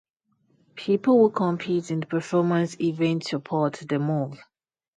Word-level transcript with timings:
People 0.73 1.19
who 1.19 1.29
compete 1.29 1.91
in 1.91 2.01
performance 2.01 2.75
events 2.81 3.29
support 3.29 3.73
the 3.87 3.99
move. 3.99 4.39